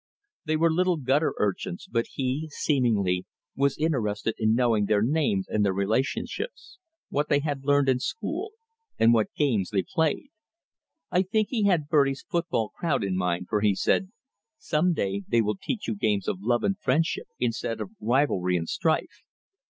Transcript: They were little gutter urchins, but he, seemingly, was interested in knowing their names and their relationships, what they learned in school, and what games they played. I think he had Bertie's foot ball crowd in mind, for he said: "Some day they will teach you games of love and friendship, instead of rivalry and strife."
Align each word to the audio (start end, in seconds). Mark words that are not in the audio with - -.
They 0.45 0.57
were 0.57 0.73
little 0.73 0.97
gutter 0.97 1.35
urchins, 1.37 1.85
but 1.87 2.07
he, 2.13 2.49
seemingly, 2.49 3.27
was 3.55 3.77
interested 3.77 4.33
in 4.39 4.55
knowing 4.55 4.85
their 4.87 5.03
names 5.03 5.47
and 5.47 5.63
their 5.63 5.75
relationships, 5.75 6.79
what 7.09 7.29
they 7.29 7.39
learned 7.61 7.87
in 7.87 7.99
school, 7.99 8.53
and 8.97 9.13
what 9.13 9.31
games 9.35 9.69
they 9.69 9.83
played. 9.87 10.29
I 11.11 11.21
think 11.21 11.49
he 11.49 11.65
had 11.65 11.87
Bertie's 11.87 12.25
foot 12.27 12.49
ball 12.49 12.69
crowd 12.69 13.03
in 13.03 13.15
mind, 13.15 13.45
for 13.47 13.61
he 13.61 13.75
said: 13.75 14.09
"Some 14.57 14.93
day 14.93 15.21
they 15.27 15.39
will 15.43 15.59
teach 15.61 15.87
you 15.87 15.93
games 15.93 16.27
of 16.27 16.39
love 16.41 16.63
and 16.63 16.79
friendship, 16.79 17.27
instead 17.37 17.79
of 17.79 17.91
rivalry 17.99 18.57
and 18.57 18.67
strife." 18.67 19.21